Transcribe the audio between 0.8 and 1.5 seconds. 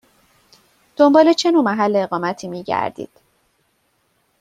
دنبال